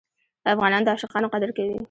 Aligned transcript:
افغانان 0.53 0.81
د 0.83 0.87
عاشقانو 0.93 1.31
قدر 1.33 1.49
کوي. 1.57 1.77